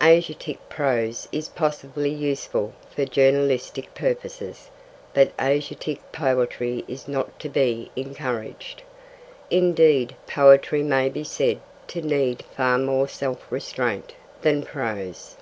[0.00, 4.70] 'Asiatic' prose is possibly useful for journalistic purposes,
[5.14, 8.84] but 'Asiatic' poetry is not to be encouraged.
[9.50, 11.58] Indeed, poetry may be said
[11.88, 15.34] to need far more self restraint than prose.